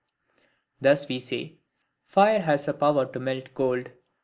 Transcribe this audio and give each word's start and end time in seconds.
Thus 0.79 1.07
we 1.07 1.19
say, 1.19 1.59
Fire 2.07 2.39
has 2.41 2.67
a 2.67 2.73
power 2.73 3.05
to 3.05 3.19
melt 3.19 3.53
gold, 3.53 3.85
i. 3.89 3.93